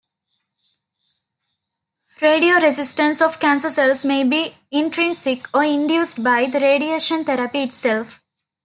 [2.19, 8.19] Radioresistance of cancer cells may be intrinsic or induced by the radiation therapy itself.